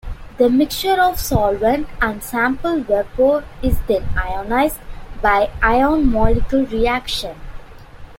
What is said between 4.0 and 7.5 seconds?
ionized by ion-molecule reaction.